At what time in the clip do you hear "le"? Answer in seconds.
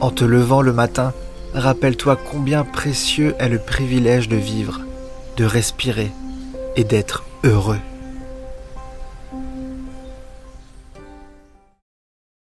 0.62-0.72, 3.48-3.58